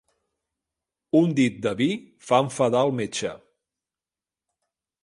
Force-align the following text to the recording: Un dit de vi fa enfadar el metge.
Un 1.19 1.35
dit 1.41 1.59
de 1.67 1.75
vi 1.83 1.89
fa 2.31 2.41
enfadar 2.47 2.83
el 2.89 2.97
metge. 3.03 3.39